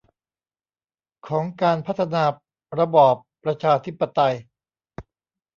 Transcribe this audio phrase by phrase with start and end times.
[1.27, 2.23] ของการพัฒนา
[2.79, 4.35] ระบอบประชาธิปไตย